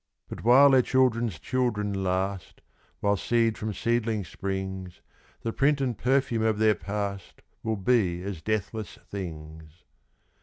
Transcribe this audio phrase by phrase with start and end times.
[0.29, 2.61] But while their children's children last,
[3.01, 4.99] While seed from seedling springs,
[5.43, 9.83] The print and perfume of their past Will be as deathless things.